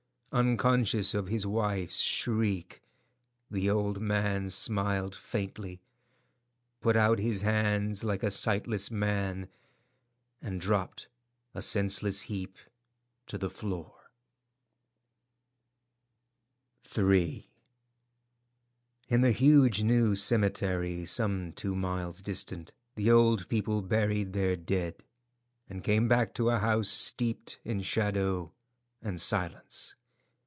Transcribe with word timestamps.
Unconscious 0.33 1.13
of 1.13 1.27
his 1.27 1.45
wife's 1.45 1.99
shriek, 1.99 2.81
the 3.49 3.69
old 3.69 3.99
man 3.99 4.49
smiled 4.49 5.13
faintly, 5.13 5.81
put 6.79 6.95
out 6.95 7.19
his 7.19 7.41
hands 7.41 8.01
like 8.01 8.23
a 8.23 8.31
sightless 8.31 8.89
man, 8.89 9.49
and 10.41 10.61
dropped, 10.61 11.09
a 11.53 11.61
senseless 11.61 12.21
heap, 12.21 12.55
to 13.27 13.37
the 13.37 13.49
floor. 13.49 14.09
III. 16.97 17.51
In 19.09 19.19
the 19.19 19.33
huge 19.33 19.83
new 19.83 20.15
cemetery, 20.15 21.03
some 21.03 21.51
two 21.51 21.75
miles 21.75 22.21
distant, 22.21 22.71
the 22.95 23.11
old 23.11 23.49
people 23.49 23.81
buried 23.81 24.31
their 24.31 24.55
dead, 24.55 25.03
and 25.67 25.83
came 25.83 26.07
back 26.07 26.33
to 26.35 26.49
a 26.51 26.59
house 26.59 26.87
steeped 26.87 27.59
in 27.65 27.81
shadow 27.81 28.53
and 29.01 29.19
silence. 29.19 29.95